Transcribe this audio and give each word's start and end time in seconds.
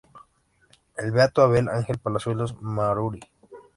El 0.97 1.11
Beato 1.11 1.43
Abel 1.43 1.69
Angel 1.69 1.99
Palazuelos 1.99 2.59
Maruri. 2.59 3.21